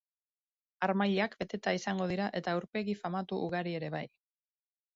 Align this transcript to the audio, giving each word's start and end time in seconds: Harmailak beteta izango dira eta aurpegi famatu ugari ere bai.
Harmailak 0.85 1.35
beteta 1.43 1.75
izango 1.81 2.09
dira 2.13 2.31
eta 2.41 2.57
aurpegi 2.59 2.99
famatu 3.05 3.41
ugari 3.45 3.77
ere 3.83 3.95
bai. 4.01 4.05